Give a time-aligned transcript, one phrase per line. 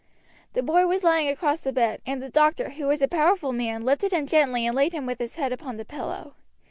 [0.53, 3.83] The boy was lying across the bed, and the doctor, who was a powerful man,
[3.85, 6.33] lifted him gently and laid him with his head upon the pillow.